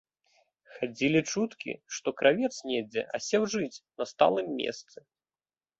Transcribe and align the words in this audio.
Хадзілі 0.77 1.21
чуткі, 1.33 1.71
што 1.97 2.07
кравец 2.23 2.51
недзе 2.71 3.01
асеў 3.19 3.41
жыць 3.53 3.73
на 3.97 4.03
сталым 4.15 4.47
месцы. 4.65 4.97